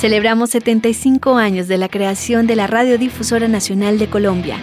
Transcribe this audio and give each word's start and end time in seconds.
Celebramos 0.00 0.48
75 0.48 1.36
años 1.36 1.68
de 1.68 1.76
la 1.76 1.90
creación 1.90 2.46
de 2.46 2.56
la 2.56 2.66
Radiodifusora 2.66 3.48
Nacional 3.48 3.98
de 3.98 4.08
Colombia. 4.08 4.56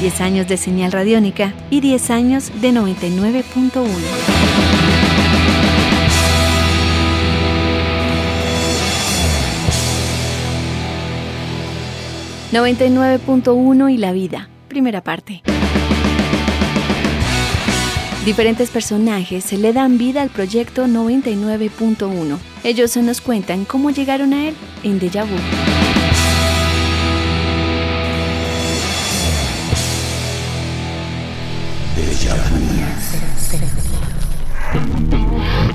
10 0.00 0.20
años 0.22 0.48
de 0.48 0.56
señal 0.56 0.90
radiónica 0.90 1.52
y 1.68 1.82
10 1.82 2.10
años 2.12 2.50
de 2.62 2.72
99.1. 2.72 3.84
99.1 12.52 13.92
y 13.92 13.98
la 13.98 14.12
vida. 14.12 14.48
Primera 14.68 15.02
parte. 15.02 15.42
Diferentes 18.24 18.70
personajes 18.70 19.44
se 19.44 19.58
le 19.58 19.74
dan 19.74 19.98
vida 19.98 20.22
al 20.22 20.30
proyecto 20.30 20.86
99.1. 20.86 22.49
Ellos 22.62 22.90
se 22.90 23.02
nos 23.02 23.22
cuentan 23.22 23.64
cómo 23.64 23.90
llegaron 23.90 24.34
a 24.34 24.48
él 24.48 24.54
en 24.82 24.98
Deja 24.98 25.24
Vu. 25.24 25.36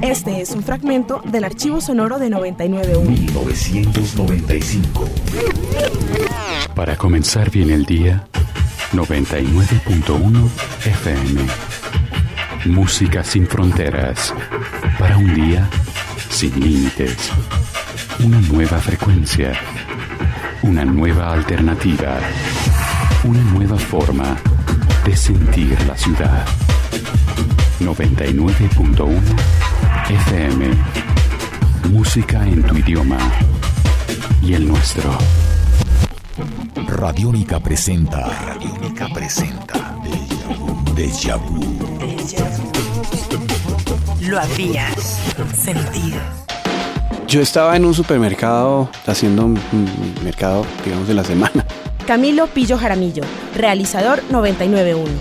Este 0.02 0.42
es 0.42 0.52
un 0.52 0.62
fragmento 0.62 1.24
del 1.26 1.44
archivo 1.44 1.82
sonoro 1.82 2.20
de 2.20 2.30
99.1. 2.30 3.02
1995. 3.02 5.10
Para 6.76 6.96
comenzar 6.96 7.50
bien 7.50 7.72
el 7.72 7.86
día, 7.86 8.28
99.1 8.94 10.50
FM. 10.86 11.42
Música 12.66 13.24
sin 13.24 13.48
fronteras. 13.48 14.36
Para 15.00 15.18
un 15.18 15.34
día 15.34 15.68
sin 16.36 16.60
límites. 16.60 17.32
Una 18.20 18.42
nueva 18.42 18.78
frecuencia. 18.80 19.54
Una 20.64 20.84
nueva 20.84 21.32
alternativa. 21.32 22.20
Una 23.24 23.40
nueva 23.54 23.78
forma 23.78 24.36
de 25.06 25.16
sentir 25.16 25.82
la 25.88 25.96
ciudad. 25.96 26.46
99.1 27.80 29.22
FM. 30.10 30.72
Música 31.92 32.46
en 32.46 32.64
tu 32.64 32.76
idioma 32.76 33.18
y 34.42 34.56
el 34.56 34.68
nuestro. 34.68 35.18
Radiónica 36.86 37.62
presenta. 37.62 38.28
Radiónica 38.28 39.08
presenta. 39.14 39.96
Deja 40.96 41.38
vu. 41.38 42.65
Lo 44.28 44.40
habías 44.40 45.22
sentido. 45.56 46.18
Yo 47.28 47.42
estaba 47.42 47.76
en 47.76 47.86
un 47.86 47.94
supermercado 47.94 48.90
haciendo 49.06 49.46
un 49.46 49.60
mercado, 50.24 50.66
digamos, 50.84 51.08
de 51.08 51.14
la 51.14 51.24
semana. 51.24 51.66
Camilo 52.08 52.48
Pillo 52.48 52.78
Jaramillo, 52.78 53.24
realizador 53.56 54.24
991. 54.32 55.12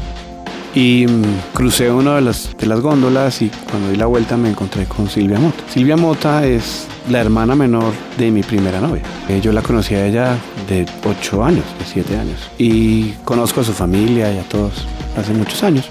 Y 0.74 1.06
mm, 1.06 1.22
crucé 1.52 1.90
una 1.90 2.16
de 2.16 2.22
las, 2.22 2.56
de 2.56 2.66
las 2.66 2.80
góndolas 2.80 3.42
y 3.42 3.50
cuando 3.70 3.90
di 3.90 3.96
la 3.96 4.06
vuelta 4.06 4.36
me 4.36 4.48
encontré 4.48 4.86
con 4.86 5.08
Silvia 5.08 5.38
Mota. 5.38 5.62
Silvia 5.68 5.96
Mota 5.96 6.46
es 6.46 6.86
la 7.10 7.20
hermana 7.20 7.54
menor 7.54 7.92
de 8.16 8.30
mi 8.30 8.42
primera 8.42 8.80
novia. 8.80 9.02
Eh, 9.28 9.40
yo 9.42 9.52
la 9.52 9.62
conocí 9.62 9.94
a 9.94 10.06
ella 10.06 10.36
de 10.68 10.86
8 11.04 11.44
años, 11.44 11.64
de 11.78 11.84
7 11.84 12.16
años. 12.16 12.50
Y 12.58 13.10
conozco 13.24 13.60
a 13.60 13.64
su 13.64 13.72
familia 13.72 14.32
y 14.32 14.38
a 14.38 14.42
todos 14.44 14.86
hace 15.16 15.32
muchos 15.32 15.62
años. 15.62 15.88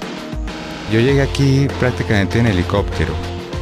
Yo 0.94 1.00
llegué 1.00 1.24
aquí 1.24 1.68
prácticamente 1.80 2.38
en 2.38 2.46
helicóptero. 2.46 3.16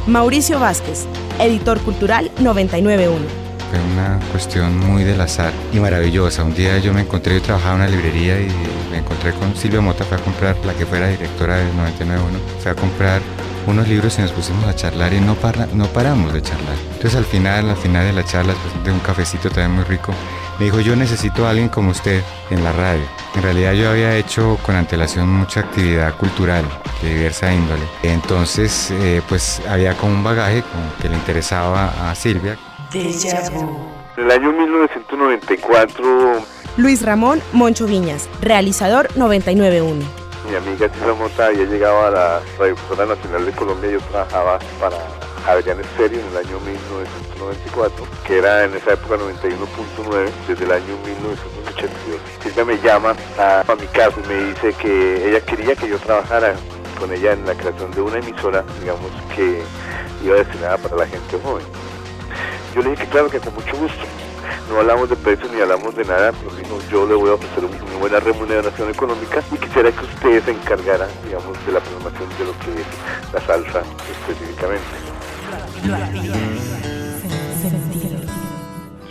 Mauricio 0.06 0.60
Vázquez, 0.60 1.06
editor 1.38 1.80
cultural 1.80 2.30
991. 2.40 3.24
Fue 3.70 3.80
una 3.94 4.20
cuestión 4.30 4.78
muy 4.78 5.02
del 5.02 5.18
azar 5.18 5.50
y 5.72 5.80
maravillosa. 5.80 6.44
Un 6.44 6.52
día 6.52 6.76
yo 6.76 6.92
me 6.92 7.00
encontré, 7.00 7.32
yo 7.36 7.40
trabajaba 7.40 7.76
en 7.76 7.80
una 7.80 7.90
librería 7.90 8.38
y 8.38 8.50
me 8.90 8.98
encontré 8.98 9.32
con 9.32 9.56
Silvia 9.56 9.80
Mota, 9.80 10.04
fue 10.04 10.18
a 10.18 10.20
comprar, 10.20 10.56
la 10.66 10.74
que 10.74 10.84
fuera 10.84 11.08
directora 11.08 11.56
del 11.56 11.74
991, 11.74 12.38
fue 12.60 12.70
a 12.70 12.74
comprar 12.74 13.22
unos 13.66 13.88
libros 13.88 14.18
y 14.18 14.22
nos 14.22 14.32
pusimos 14.32 14.64
a 14.64 14.74
charlar 14.74 15.12
y 15.12 15.20
no, 15.20 15.34
para, 15.34 15.66
no 15.66 15.86
paramos 15.86 16.32
de 16.32 16.42
charlar. 16.42 16.76
Entonces 16.92 17.16
al 17.16 17.24
final, 17.24 17.70
al 17.70 17.76
final 17.76 18.06
de 18.06 18.12
la 18.12 18.24
charla, 18.24 18.52
después 18.52 18.84
de 18.84 18.92
un 18.92 19.00
cafecito 19.00 19.48
también 19.48 19.72
muy 19.72 19.84
rico, 19.84 20.12
me 20.58 20.66
dijo, 20.66 20.80
yo 20.80 20.94
necesito 20.96 21.46
a 21.46 21.50
alguien 21.50 21.68
como 21.68 21.90
usted 21.90 22.22
en 22.50 22.62
la 22.62 22.72
radio. 22.72 23.04
En 23.34 23.42
realidad 23.42 23.72
yo 23.72 23.90
había 23.90 24.16
hecho 24.16 24.58
con 24.64 24.76
antelación 24.76 25.28
mucha 25.28 25.60
actividad 25.60 26.16
cultural 26.16 26.64
de 27.02 27.14
diversa 27.14 27.52
índole. 27.52 27.82
Entonces, 28.02 28.90
eh, 28.92 29.22
pues 29.28 29.60
había 29.68 29.94
como 29.96 30.12
un 30.12 30.24
bagaje 30.24 30.62
como 30.62 30.94
que 31.00 31.08
le 31.08 31.16
interesaba 31.16 32.10
a 32.10 32.14
Silvia. 32.14 32.56
En 32.92 34.24
el 34.24 34.30
año 34.30 34.52
1994, 34.52 36.44
Luis 36.76 37.02
Ramón 37.02 37.40
Moncho 37.52 37.86
Viñas, 37.86 38.28
realizador 38.40 39.08
991. 39.16 40.21
Mi 40.48 40.56
amiga 40.56 40.88
Silvia 40.88 41.14
Mota 41.14 41.46
había 41.46 41.64
llegado 41.64 42.06
a 42.06 42.10
la 42.10 42.40
Radiodifusora 42.58 43.06
Nacional 43.06 43.46
de 43.46 43.52
Colombia. 43.52 43.90
Yo 43.90 44.00
trabajaba 44.00 44.58
para 44.80 44.96
Adrián 45.46 45.80
Estéreo 45.80 46.20
en 46.20 46.26
el 46.28 46.36
año 46.36 46.60
1994, 46.60 48.06
que 48.26 48.38
era 48.38 48.64
en 48.64 48.74
esa 48.74 48.94
época 48.94 49.16
91.9, 49.16 50.30
desde 50.48 50.64
el 50.64 50.72
año 50.72 50.96
1982. 51.04 52.20
Silvia 52.42 52.64
me 52.64 52.76
llama 52.78 53.14
a, 53.38 53.60
a 53.60 53.74
mi 53.76 53.86
casa 53.86 54.18
y 54.24 54.28
me 54.28 54.44
dice 54.46 54.72
que 54.74 55.28
ella 55.28 55.40
quería 55.40 55.76
que 55.76 55.88
yo 55.88 55.98
trabajara 55.98 56.54
con 56.98 57.12
ella 57.12 57.32
en 57.32 57.46
la 57.46 57.54
creación 57.54 57.90
de 57.92 58.00
una 58.00 58.18
emisora, 58.18 58.64
digamos, 58.80 59.10
que 59.34 59.62
iba 60.24 60.36
destinada 60.36 60.78
para 60.78 60.96
la 60.96 61.06
gente 61.06 61.38
joven. 61.42 61.64
Yo 62.74 62.82
le 62.82 62.90
dije 62.90 63.04
que 63.04 63.10
claro, 63.10 63.28
que 63.28 63.38
con 63.38 63.54
mucho 63.54 63.76
gusto. 63.76 64.02
No 64.68 64.78
hablamos 64.80 65.08
de 65.10 65.16
precios 65.16 65.50
ni 65.52 65.60
hablamos 65.60 65.94
de 65.96 66.04
nada, 66.04 66.32
pero 66.32 66.54
dijo, 66.56 66.78
yo 66.90 67.06
le 67.06 67.14
voy 67.14 67.30
a 67.30 67.34
ofrecer 67.34 67.64
un- 67.64 67.72
una 67.88 67.98
buena 67.98 68.20
remuneración 68.20 68.90
económica 68.90 69.42
y 69.52 69.56
quisiera 69.56 69.90
que 69.92 70.04
usted 70.04 70.44
se 70.44 70.50
encargara, 70.52 71.06
digamos, 71.24 71.66
de 71.66 71.72
la 71.72 71.80
programación 71.80 72.28
de 72.38 72.44
lo 72.44 72.52
que 72.60 72.80
es 72.80 73.32
la 73.34 73.40
salsa 73.40 73.82
específicamente. 74.10 74.82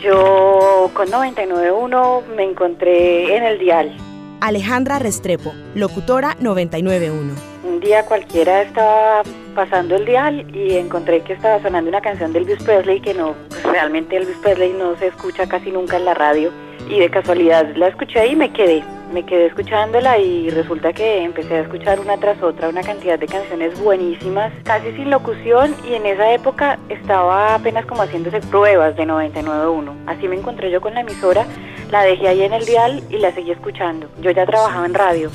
Yo 0.02 0.90
con 0.94 1.07
99.1 1.09 2.23
me 2.35 2.44
encontré 2.44 3.35
en 3.38 3.44
el 3.44 3.59
dial. 3.59 3.96
Alejandra 4.41 4.97
Restrepo, 4.97 5.53
locutora 5.75 6.35
991. 6.40 7.34
Un 7.63 7.79
día 7.79 8.03
cualquiera 8.06 8.63
estaba 8.63 9.22
pasando 9.52 9.96
el 9.96 10.06
dial 10.06 10.46
y 10.56 10.78
encontré 10.78 11.22
que 11.22 11.34
estaba 11.34 11.62
sonando 11.62 11.90
una 11.90 12.02
canción 12.02 12.34
de 12.34 12.40
Elvis 12.40 12.64
Presley 12.64 13.00
que 13.00 13.14
no, 13.14 13.36
pues 13.50 13.64
realmente 13.64 14.18
Elvis 14.18 14.38
Presley 14.38 14.74
no 14.74 14.96
se 14.98 15.08
escucha 15.08 15.48
casi 15.48 15.72
nunca 15.72 15.98
en 15.98 16.06
la 16.06 16.14
radio 16.14 16.52
y 16.90 17.00
de 17.00 17.10
casualidad 17.10 17.76
la 17.76 17.88
escuché 17.88 18.28
y 18.28 18.36
me 18.36 18.52
quedé, 18.52 18.84
me 19.14 19.26
quedé 19.26 19.48
escuchándola 19.48 20.18
y 20.18 20.50
resulta 20.50 20.94
que 20.94 21.24
empecé 21.24 21.56
a 21.56 21.62
escuchar 21.62 22.00
una 22.00 22.18
tras 22.18 22.42
otra 22.42 22.70
una 22.70 22.82
cantidad 22.82 23.20
de 23.20 23.28
canciones 23.28 23.80
buenísimas, 23.80 24.52
casi 24.64 24.92
sin 24.94 25.10
locución 25.10 25.76
y 25.88 25.94
en 25.94 26.06
esa 26.06 26.32
época 26.34 26.80
estaba 26.90 27.56
apenas 27.56 27.86
como 27.86 28.02
haciéndose 28.02 28.42
pruebas 28.42 28.96
de 28.96 29.04
99.1. 29.04 29.94
Así 30.08 30.28
me 30.28 30.38
encontré 30.38 30.72
yo 30.72 30.82
con 30.82 30.94
la 30.94 31.02
emisora, 31.02 31.46
la 31.92 32.04
dejé 32.04 32.28
ahí 32.28 32.44
en 32.44 32.54
el 32.54 32.66
dial 32.66 33.04
y 33.10 33.18
la 33.18 33.32
seguí 33.32 33.52
escuchando. 33.52 34.10
Yo 34.22 34.32
ya 34.32 34.46
trabajaba 34.46 34.86
en 34.86 34.94
radio. 34.94 35.32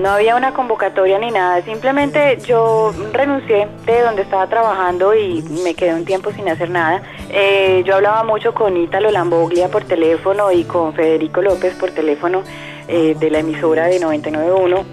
No 0.00 0.10
había 0.10 0.36
una 0.36 0.54
convocatoria 0.54 1.18
ni 1.18 1.30
nada, 1.30 1.60
simplemente 1.62 2.38
yo 2.46 2.92
renuncié 3.12 3.66
de 3.84 4.02
donde 4.02 4.22
estaba 4.22 4.46
trabajando 4.46 5.12
y 5.14 5.42
me 5.64 5.74
quedé 5.74 5.94
un 5.94 6.04
tiempo 6.04 6.30
sin 6.30 6.48
hacer 6.48 6.70
nada. 6.70 7.02
Eh, 7.30 7.82
yo 7.84 7.96
hablaba 7.96 8.22
mucho 8.22 8.54
con 8.54 8.76
Ítalo 8.76 9.10
Lamboglia 9.10 9.68
por 9.68 9.84
teléfono 9.84 10.52
y 10.52 10.62
con 10.64 10.94
Federico 10.94 11.42
López 11.42 11.74
por 11.74 11.90
teléfono 11.90 12.44
eh, 12.86 13.16
de 13.18 13.30
la 13.30 13.40
emisora 13.40 13.86
de 13.86 14.00
99.1 14.00 14.84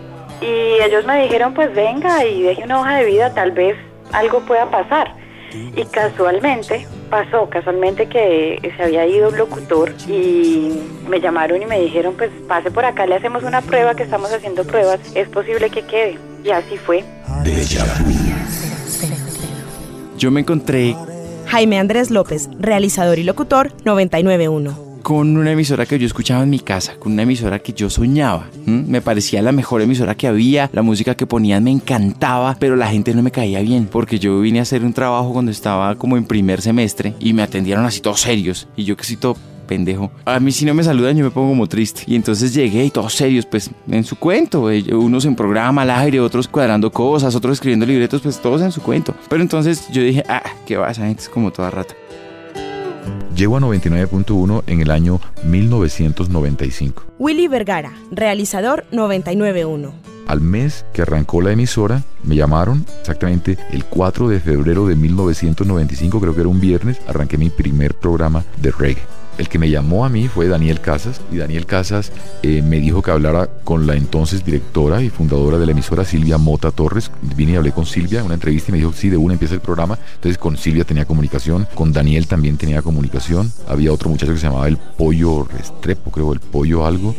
y 0.41 0.81
ellos 0.81 1.05
me 1.05 1.22
dijeron 1.22 1.53
pues 1.53 1.73
venga 1.73 2.25
y 2.25 2.41
deje 2.41 2.63
una 2.63 2.79
hoja 2.79 2.97
de 2.97 3.05
vida, 3.05 3.33
tal 3.33 3.51
vez 3.51 3.77
algo 4.11 4.39
pueda 4.41 4.66
pasar. 4.72 5.13
Y 5.75 5.85
casualmente 5.85 6.87
pasó, 7.09 7.49
casualmente 7.49 8.07
que 8.07 8.73
se 8.75 8.84
había 8.84 9.05
ido 9.07 9.29
un 9.29 9.37
locutor 9.37 9.93
y 10.07 10.72
me 11.07 11.19
llamaron 11.19 11.61
y 11.61 11.66
me 11.66 11.79
dijeron, 11.79 12.16
pues 12.17 12.31
pase 12.47 12.72
por 12.72 12.85
acá, 12.85 13.05
le 13.05 13.16
hacemos 13.16 13.43
una 13.43 13.61
prueba, 13.61 13.96
que 13.96 14.03
estamos 14.03 14.31
haciendo 14.31 14.63
pruebas, 14.66 14.99
es 15.16 15.29
posible 15.29 15.69
que 15.69 15.84
quede. 15.84 16.17
Y 16.43 16.52
así 16.52 16.78
fue. 16.78 17.03
Yo 20.17 20.31
me 20.31 20.41
encontré 20.41 20.96
Jaime 21.47 21.79
Andrés 21.79 22.11
López, 22.11 22.49
realizador 22.59 23.19
y 23.19 23.23
locutor 23.23 23.72
991. 23.84 24.84
Con 25.05 25.37
una 25.37 25.52
emisora 25.52 25.85
que 25.85 25.99
yo 25.99 26.07
escuchaba 26.07 26.41
en 26.41 26.49
mi 26.49 26.57
casa, 26.57 26.96
con 26.97 27.11
una 27.11 27.22
emisora 27.22 27.59
que 27.59 27.73
yo 27.73 27.91
soñaba. 27.91 28.47
Me 28.66 29.02
parecía 29.02 29.40
la 29.43 29.52
mejor 29.52 29.84
emisora 29.84 30.16
que 30.16 30.25
había, 30.25 30.67
la 30.73 30.81
música 30.81 31.13
que 31.13 31.28
ponían 31.28 31.63
me 31.63 31.69
encantaba, 31.69 32.57
pero 32.59 32.75
la 32.75 32.87
gente 32.87 33.13
no 33.13 33.22
me 33.22 33.29
caía 33.29 33.61
bien, 33.61 33.85
porque 33.85 34.17
yo 34.17 34.41
vine 34.41 34.57
a 34.57 34.63
hacer 34.63 34.84
un 34.84 34.93
trabajo 34.93 35.31
cuando 35.31 35.52
estaba 35.52 35.93
como 35.93 36.17
en 36.17 36.25
primer 36.25 36.59
semestre 36.59 37.13
y 37.19 37.34
me 37.34 37.43
atendieron 37.43 37.85
así 37.85 38.02
todos 38.02 38.22
serios, 38.22 38.67
y 38.75 38.84
yo 38.84 38.97
que 38.97 39.16
todo 39.16 39.37
pendejo. 39.67 40.09
A 40.25 40.40
mí 40.40 40.52
si 40.52 40.66
no 40.66 40.73
me 40.73 40.84
saludan 40.84 41.16
yo 41.16 41.23
me 41.23 41.29
pongo 41.29 41.49
como 41.49 41.67
triste. 41.67 42.01
Y 42.08 42.16
entonces 42.16 42.51
llegué 42.55 42.85
y 42.85 42.90
todos 42.90 43.13
serios, 43.13 43.46
pues 43.46 43.69
en 43.87 44.03
su 44.03 44.16
cuento. 44.16 44.72
eh, 44.72 44.84
Unos 44.91 45.25
en 45.25 45.35
programa 45.35 45.84
al 45.84 45.91
aire, 45.91 46.19
otros 46.19 46.47
cuadrando 46.47 46.91
cosas, 46.91 47.35
otros 47.35 47.53
escribiendo 47.53 47.85
libretos, 47.85 48.22
pues 48.22 48.41
todos 48.41 48.63
en 48.63 48.72
su 48.72 48.81
cuento. 48.81 49.13
Pero 49.29 49.43
entonces 49.43 49.87
yo 49.91 50.01
dije, 50.01 50.23
ah, 50.28 50.41
qué 50.66 50.78
va, 50.78 50.90
esa 50.90 51.05
gente 51.05 51.22
es 51.22 51.29
como 51.29 51.51
toda 51.51 51.69
rata. 51.69 51.93
Llego 53.35 53.58
a 53.58 53.59
99.1 53.59 54.64
en 54.66 54.79
el 54.79 54.91
año 54.91 55.20
1995. 55.43 57.03
Willy 57.20 57.49
Vergara, 57.49 57.91
realizador 58.09 58.85
991. 58.91 59.93
Al 60.28 60.40
mes 60.40 60.85
que 60.93 61.02
arrancó 61.02 61.41
la 61.41 61.52
emisora, 61.52 62.03
me 62.23 62.37
llamaron 62.37 62.85
exactamente 63.02 63.58
el 63.72 63.84
4 63.84 64.29
de 64.29 64.40
febrero 64.40 64.87
de 64.87 64.96
1995, 64.96 66.22
creo 66.22 66.34
que 66.34 66.40
era 66.40 66.49
un 66.49 66.61
viernes, 66.61 66.97
arranqué 67.08 67.37
mi 67.37 67.49
primer 67.49 67.93
programa 67.93 68.46
de 68.61 68.72
reggae. 68.72 69.03
El 69.37 69.49
que 69.49 69.59
me 69.59 69.70
llamó 69.70 70.05
a 70.05 70.09
mí 70.09 70.29
fue 70.29 70.47
Daniel 70.47 70.79
Casas 70.79 71.20
y 71.32 71.37
Daniel 71.37 71.66
Casas 71.66 72.11
eh, 72.41 72.61
me 72.61 72.79
dijo 72.79 73.02
que 73.02 73.11
hablara 73.11 73.47
con 73.66 73.85
la 73.85 73.96
entonces 73.96 74.46
directora 74.46 75.02
y 75.02 75.09
fundadora 75.09 75.58
de 75.58 75.66
la 75.66 75.73
emisora 75.73 76.05
Silvia 76.05 76.37
Mota 76.37 76.72
Torres. 76.72 77.11
Vine 77.22 77.53
y 77.53 77.55
hablé 77.55 77.73
con 77.73 77.85
Silvia 77.85 78.20
en 78.20 78.26
una 78.26 78.35
entrevista 78.35 78.70
y 78.70 78.73
me 78.73 78.78
dijo, 78.78 78.93
sí, 78.93 79.09
de 79.09 79.17
una 79.17 79.34
empieza 79.34 79.53
el 79.53 79.59
programa. 79.59 79.99
Entonces 80.16 80.37
con 80.37 80.55
Silvia 80.55 80.85
tenía 80.85 81.05
comunicación, 81.05 81.67
con 81.76 81.91
Daniel 81.91 82.28
también 82.28 82.58
tenía 82.58 82.82
comunicación. 82.82 83.52
Había 83.67 83.91
otro 83.91 84.09
muchacho 84.09 84.32
que 84.32 84.40
se 84.40 84.47
llamaba 84.47 84.70
el 84.70 84.78
Pollo 84.78 85.43
Restrepo, 85.43 86.11
creo, 86.11 86.32
el 86.32 86.40
Pollo 86.40 86.85
algo. 86.85 87.14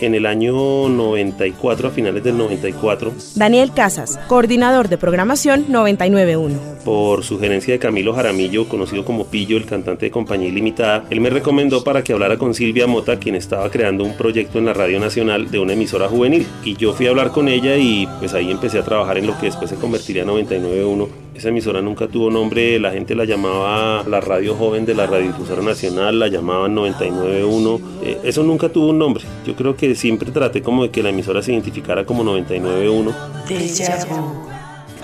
En 0.00 0.14
el 0.14 0.26
año 0.26 0.88
94, 0.88 1.88
a 1.88 1.90
finales 1.90 2.22
del 2.22 2.38
94, 2.38 3.12
Daniel 3.34 3.72
Casas, 3.72 4.18
coordinador 4.28 4.88
de 4.88 4.96
programación 4.96 5.64
991. 5.68 6.78
por 6.84 7.24
sugerencia 7.24 7.74
de 7.74 7.78
Camilo 7.78 8.14
Jaramillo, 8.14 8.68
conocido 8.68 9.04
como 9.04 9.26
Pillo, 9.26 9.56
el 9.56 9.66
cantante 9.66 10.06
de 10.06 10.10
Compañía 10.10 10.48
Ilimitada, 10.48 11.04
él 11.10 11.20
me 11.20 11.30
recomendó 11.30 11.84
para 11.84 12.02
que 12.02 12.12
hablara 12.12 12.38
con 12.38 12.54
Silvia 12.54 12.86
Mota, 12.86 13.18
quien 13.18 13.34
estaba 13.34 13.70
creando 13.70 14.04
un 14.04 14.16
proyecto 14.16 14.58
en 14.58 14.66
la 14.66 14.72
Radio 14.72 15.00
Nacional 15.00 15.50
de 15.50 15.58
una 15.58 15.74
emisora 15.74 16.08
juvenil. 16.08 16.46
Y 16.64 16.76
yo 16.76 16.92
fui 16.94 17.06
a 17.06 17.10
hablar 17.10 17.30
con 17.30 17.48
ella 17.48 17.76
y 17.76 18.08
pues 18.20 18.34
ahí 18.34 18.50
empecé 18.50 18.78
a 18.78 18.84
trabajar 18.84 19.18
en 19.18 19.26
lo 19.26 19.38
que 19.38 19.46
después 19.46 19.68
se 19.68 19.76
convertiría 19.76 20.22
en 20.22 20.28
99.1. 20.28 21.08
Esa 21.38 21.50
emisora 21.50 21.80
nunca 21.80 22.08
tuvo 22.08 22.32
nombre, 22.32 22.80
la 22.80 22.90
gente 22.90 23.14
la 23.14 23.24
llamaba 23.24 24.02
la 24.08 24.20
Radio 24.20 24.56
Joven 24.56 24.84
de 24.84 24.92
la 24.92 25.06
Radiodifusora 25.06 25.62
Nacional, 25.62 26.18
la 26.18 26.26
llamaban 26.26 26.74
99.1. 26.74 27.80
Eh, 28.02 28.18
eso 28.24 28.42
nunca 28.42 28.68
tuvo 28.70 28.88
un 28.88 28.98
nombre. 28.98 29.22
Yo 29.46 29.54
creo 29.54 29.76
que 29.76 29.94
siempre 29.94 30.32
traté 30.32 30.62
como 30.62 30.82
de 30.82 30.90
que 30.90 31.00
la 31.00 31.10
emisora 31.10 31.40
se 31.40 31.52
identificara 31.52 32.04
como 32.04 32.24
99.1. 32.24 33.14
Déjà 33.48 34.04
vu. 34.08 34.48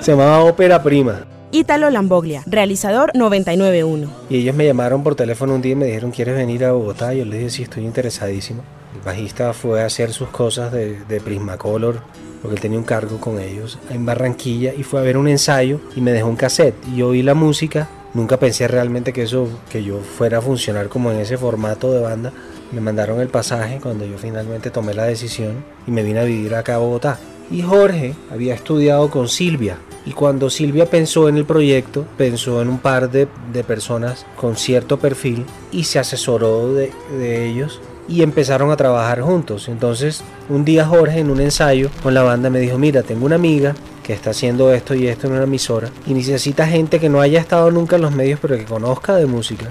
Se 0.01 0.11
llamaba 0.11 0.43
Ópera 0.43 0.83
Prima. 0.83 1.25
Ítalo 1.53 1.89
Lamboglia, 1.89 2.43
realizador 2.47 3.13
991. 3.15 4.11
Y 4.29 4.39
ellos 4.39 4.57
me 4.57 4.67
llamaron 4.67 5.05
por 5.05 5.15
teléfono 5.15 5.55
un 5.55 5.63
día 5.63 5.75
y 5.75 5.77
me 5.77 5.87
dijeron, 5.87 6.11
¿quieres 6.11 6.35
venir 6.35 6.65
a 6.65 6.73
Bogotá? 6.73 7.15
Yo 7.15 7.25
les 7.25 7.39
dije, 7.39 7.51
sí, 7.51 7.63
estoy 7.63 7.85
interesadísimo. 7.85 8.65
El 8.93 9.03
bajista 9.03 9.53
fue 9.53 9.85
a 9.85 9.87
hacer 9.87 10.13
sus 10.13 10.31
cosas 10.31 10.73
de, 10.73 10.99
de 11.05 11.21
Prismacolor, 11.21 12.01
porque 12.45 12.57
él 12.57 12.61
tenía 12.61 12.79
un 12.79 12.85
cargo 12.85 13.19
con 13.19 13.41
ellos, 13.41 13.79
en 13.89 14.05
Barranquilla, 14.05 14.75
y 14.75 14.83
fue 14.83 15.01
a 15.01 15.03
ver 15.03 15.17
un 15.17 15.29
ensayo 15.29 15.81
y 15.97 16.03
me 16.03 16.13
dejó 16.13 16.29
un 16.29 16.37
cassette. 16.37 16.75
Y 16.93 16.97
yo 16.97 17.09
oí 17.09 17.23
la 17.23 17.33
música, 17.33 17.89
nunca 18.13 18.39
pensé 18.39 18.69
realmente 18.69 19.15
que 19.15 19.23
eso, 19.23 19.49
que 19.71 19.83
yo 19.83 20.01
fuera 20.01 20.37
a 20.39 20.43
funcionar 20.43 20.91
como 20.91 21.11
en 21.11 21.21
ese 21.21 21.39
formato 21.39 21.91
de 21.91 22.03
banda. 22.03 22.35
Me 22.71 22.83
mandaron 22.83 23.19
el 23.23 23.29
pasaje 23.29 23.81
cuando 23.83 24.05
yo 24.05 24.19
finalmente 24.19 24.71
tomé 24.71 24.93
la 24.93 25.05
decisión 25.05 25.65
y 25.87 25.91
me 25.91 26.03
vine 26.03 26.21
a 26.21 26.25
vivir 26.25 26.55
acá 26.55 26.75
a 26.75 26.79
Bogotá. 26.81 27.19
Y 27.51 27.63
Jorge 27.63 28.15
había 28.31 28.53
estudiado 28.53 29.09
con 29.09 29.31
Silvia. 29.31 29.79
Y 30.05 30.13
cuando 30.13 30.51
Silvia 30.51 30.85
pensó 30.85 31.31
en 31.31 31.39
el 31.39 31.47
proyecto, 31.47 32.05
pensó 32.19 32.61
en 32.61 32.69
un 32.69 32.79
par 32.79 33.11
de, 33.11 33.27
de 33.55 33.65
personas 33.65 34.27
con 34.37 34.57
cierto 34.57 34.99
perfil 34.99 35.47
y 35.73 35.85
se 35.85 35.99
asesoró 35.99 36.75
de, 36.75 36.93
de 37.19 37.47
ellos 37.47 37.81
y 38.09 38.23
empezaron 38.23 38.71
a 38.71 38.77
trabajar 38.77 39.21
juntos. 39.21 39.69
Entonces, 39.69 40.23
un 40.49 40.65
día 40.65 40.85
Jorge 40.87 41.21
en 41.21 41.31
un 41.31 41.41
ensayo 41.41 41.91
con 42.03 42.15
la 42.15 42.23
banda 42.23 42.51
me 42.51 42.61
dijo, 42.61 42.79
mira, 42.79 43.03
tengo 43.03 43.25
una 43.27 43.37
amiga 43.37 43.75
que 44.03 44.13
está 44.13 44.31
haciendo 44.31 44.73
esto 44.73 44.95
y 44.95 45.09
esto 45.09 45.27
en 45.27 45.33
una 45.35 45.45
emisora 45.45 45.91
y 46.07 46.13
necesita 46.15 46.67
gente 46.67 47.01
que 47.01 47.09
no 47.09 47.21
haya 47.23 47.41
estado 47.41 47.71
nunca 47.71 47.97
en 47.97 48.03
los 48.03 48.13
medios 48.13 48.39
pero 48.43 48.57
que 48.57 48.67
conozca 48.67 49.17
de 49.17 49.25
música 49.25 49.71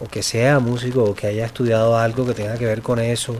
o 0.00 0.08
que 0.08 0.22
sea 0.22 0.58
músico 0.58 1.04
o 1.04 1.14
que 1.14 1.26
haya 1.26 1.44
estudiado 1.44 1.96
algo 1.98 2.24
que 2.26 2.32
tenga 2.32 2.56
que 2.56 2.64
ver 2.64 2.80
con 2.80 2.98
eso 2.98 3.36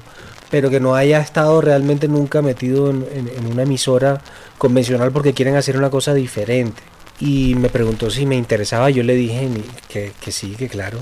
pero 0.51 0.69
que 0.69 0.81
no 0.81 0.95
haya 0.95 1.19
estado 1.21 1.63
realmente 1.63 2.09
nunca 2.09 2.43
metido 2.43 2.91
en, 2.91 3.07
en- 3.15 3.29
en 3.29 3.47
una 3.51 3.63
emisora 3.63 4.21
convencional 4.59 5.11
porque 5.13 5.33
quieren 5.33 5.57
hacer 5.57 5.77
una 5.79 5.89
cosa 5.91 6.13
diferente. 6.15 6.81
Y 7.19 7.55
me 7.57 7.71
preguntó 7.71 8.11
si 8.11 8.25
me 8.27 8.37
interesaba, 8.37 8.91
yo 8.91 9.03
le 9.03 9.15
dije 9.15 9.49
que, 9.89 10.13
que 10.21 10.31
sí, 10.31 10.55
que 10.57 10.69
claro. 10.69 10.99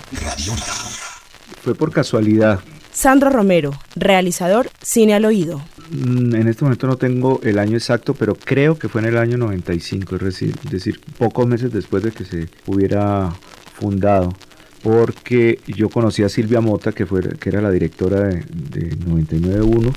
Fue 1.63 1.75
por 1.75 1.91
casualidad. 1.93 2.61
Sandro 2.93 3.31
Romero, 3.31 3.73
realizador 3.97 4.71
Cine 4.83 5.15
al 5.15 5.25
Oído. 5.25 5.63
Mm, 5.91 6.35
En 6.35 6.49
este 6.49 6.65
momento 6.65 6.87
no 6.87 6.97
tengo 6.97 7.41
el 7.43 7.59
año 7.59 7.77
exacto, 7.77 8.15
pero 8.15 8.35
creo 8.35 8.79
que 8.79 8.89
fue 8.89 9.01
en 9.01 9.09
el 9.09 9.19
año 9.19 9.39
95, 9.39 10.17
es 10.17 10.41
decir, 10.71 11.01
pocos 11.19 11.47
meses 11.47 11.73
después 11.73 12.03
de 12.03 12.13
que 12.13 12.25
se 12.25 12.49
hubiera 12.67 13.33
fundado, 13.75 14.35
porque 14.83 15.59
yo 15.67 15.89
conocí 15.89 16.23
a 16.23 16.29
Silvia 16.29 16.61
Mota, 16.61 16.93
que, 16.93 17.07
fue, 17.07 17.23
que 17.39 17.49
era 17.49 17.63
la 17.63 17.71
directora 17.71 18.21
de, 18.21 18.45
de 18.51 18.97
99.1, 18.99 19.93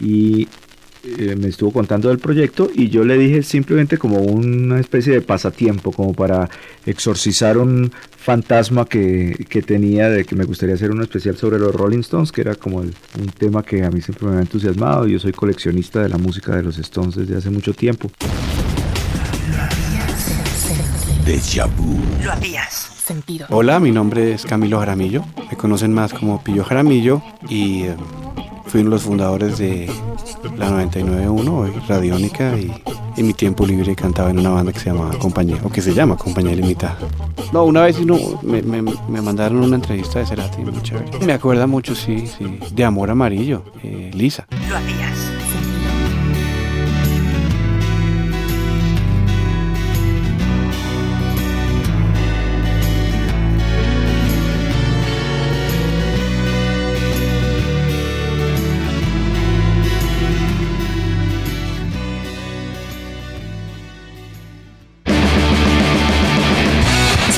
y 0.00 0.48
eh, 1.04 1.36
me 1.36 1.48
estuvo 1.48 1.72
contando 1.72 2.08
del 2.08 2.18
proyecto 2.18 2.70
y 2.74 2.88
yo 2.88 3.04
le 3.04 3.18
dije 3.18 3.42
simplemente 3.42 3.98
como 3.98 4.18
una 4.18 4.78
especie 4.80 5.12
de 5.12 5.20
pasatiempo, 5.20 5.90
como 5.92 6.14
para 6.14 6.48
exorcizar 6.86 7.58
un 7.58 7.90
fantasma 8.16 8.84
que, 8.84 9.46
que 9.48 9.62
tenía 9.62 10.08
de 10.08 10.24
que 10.24 10.36
me 10.36 10.44
gustaría 10.44 10.74
hacer 10.76 10.90
un 10.92 11.02
especial 11.02 11.36
sobre 11.36 11.58
los 11.58 11.74
Rolling 11.74 12.00
Stones, 12.00 12.30
que 12.30 12.40
era 12.42 12.54
como 12.54 12.82
el- 12.82 12.94
un 13.20 13.26
tema 13.36 13.62
que 13.64 13.82
a 13.84 13.90
mí 13.90 14.00
siempre 14.00 14.28
me 14.28 14.36
ha 14.36 14.40
entusiasmado. 14.40 15.06
Yo 15.08 15.18
soy 15.18 15.32
coleccionista 15.32 16.02
de 16.02 16.08
la 16.08 16.18
música 16.18 16.54
de 16.54 16.62
los 16.62 16.78
Stones 16.78 17.16
desde 17.16 17.36
hace 17.36 17.50
mucho 17.50 17.74
tiempo. 17.74 18.10
Vu. 21.76 21.98
Lo 22.24 22.32
habías 22.32 22.72
sentido. 22.72 23.46
Hola, 23.50 23.80
mi 23.80 23.90
nombre 23.90 24.32
es 24.32 24.44
Camilo 24.44 24.78
Jaramillo. 24.80 25.24
Me 25.50 25.56
conocen 25.56 25.92
más 25.92 26.12
como 26.12 26.42
Pillo 26.42 26.64
Jaramillo 26.64 27.22
y 27.48 27.82
eh, 27.84 27.96
fui 28.66 28.80
uno 28.80 28.90
de 28.90 28.96
los 28.96 29.02
fundadores 29.02 29.58
de 29.58 29.88
la 30.56 30.70
99.1, 30.70 31.48
hoy 31.50 31.72
Radiónica, 31.88 32.58
y 32.58 32.72
en 33.16 33.26
mi 33.26 33.34
tiempo 33.34 33.66
libre 33.66 33.94
cantaba 33.94 34.30
en 34.30 34.38
una 34.38 34.50
banda 34.50 34.72
que 34.72 34.78
se 34.80 34.86
llama 34.90 35.10
Compañía, 35.18 35.58
o 35.62 35.68
que 35.70 35.80
se 35.82 35.92
llama 35.94 36.16
Compañía 36.16 36.54
Limitada. 36.54 36.98
No, 37.52 37.64
una 37.64 37.82
vez 37.82 38.00
no, 38.04 38.16
me, 38.42 38.62
me- 38.62 38.82
me 38.82 39.20
mandaron 39.22 39.58
una 39.58 39.76
entrevista 39.76 40.18
de 40.18 40.26
Cerati, 40.26 40.62
muy 40.62 40.80
chévere. 40.82 41.10
Me 41.26 41.32
acuerda 41.32 41.66
mucho, 41.66 41.94
sí, 41.94 42.26
sí, 42.26 42.58
de 42.74 42.84
Amor 42.84 43.10
Amarillo, 43.10 43.64
eh, 43.82 44.10
Lisa. 44.14 44.46
Lo 44.68 44.76